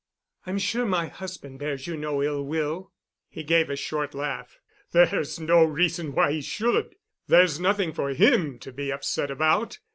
[0.47, 2.91] "I'm sure my husband bears you no ill will."
[3.29, 4.57] He gave a short laugh.
[4.93, 6.95] "There's no reason why he should.
[7.27, 9.77] There's nothing for him to be upset about.